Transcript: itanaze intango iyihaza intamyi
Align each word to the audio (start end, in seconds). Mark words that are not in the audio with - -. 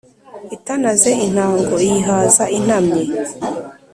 itanaze 0.55 1.09
intango 1.25 1.73
iyihaza 1.85 2.43
intamyi 2.57 3.03